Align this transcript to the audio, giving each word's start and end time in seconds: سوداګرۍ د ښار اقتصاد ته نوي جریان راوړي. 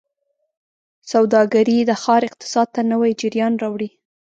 سوداګرۍ 1.11 1.77
د 1.85 1.91
ښار 2.01 2.21
اقتصاد 2.29 2.67
ته 2.75 2.81
نوي 2.91 3.11
جریان 3.21 3.53
راوړي. 3.63 3.89